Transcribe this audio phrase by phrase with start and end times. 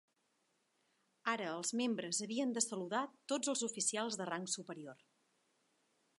[1.33, 3.03] Ara els membres havien de saludar
[3.35, 5.07] tots els oficials de rang superior.